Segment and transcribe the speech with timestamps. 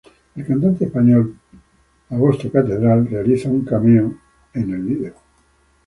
[0.35, 1.35] El cantante español
[2.09, 4.17] Julio Iglesias realiza un cameo
[4.51, 5.13] en el video.